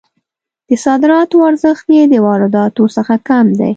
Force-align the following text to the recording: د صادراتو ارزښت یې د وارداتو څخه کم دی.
د 0.67 0.71
صادراتو 0.85 1.37
ارزښت 1.49 1.85
یې 1.97 2.03
د 2.11 2.15
وارداتو 2.25 2.83
څخه 2.95 3.15
کم 3.27 3.45
دی. 3.59 3.69